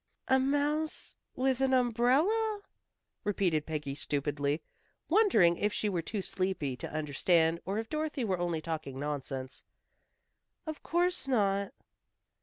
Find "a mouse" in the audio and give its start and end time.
0.27-1.15